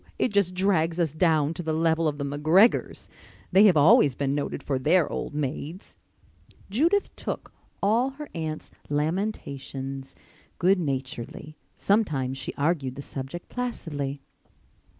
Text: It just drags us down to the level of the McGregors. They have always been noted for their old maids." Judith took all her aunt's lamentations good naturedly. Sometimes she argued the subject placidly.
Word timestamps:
It 0.17 0.31
just 0.33 0.55
drags 0.55 0.99
us 0.99 1.13
down 1.13 1.53
to 1.53 1.61
the 1.61 1.73
level 1.73 2.07
of 2.07 2.17
the 2.17 2.25
McGregors. 2.25 3.07
They 3.51 3.65
have 3.65 3.77
always 3.77 4.15
been 4.15 4.33
noted 4.33 4.63
for 4.63 4.79
their 4.79 5.07
old 5.07 5.35
maids." 5.35 5.95
Judith 6.71 7.15
took 7.15 7.53
all 7.83 8.09
her 8.09 8.27
aunt's 8.33 8.71
lamentations 8.89 10.15
good 10.57 10.79
naturedly. 10.79 11.55
Sometimes 11.75 12.39
she 12.39 12.51
argued 12.55 12.95
the 12.95 13.03
subject 13.03 13.47
placidly. 13.47 14.23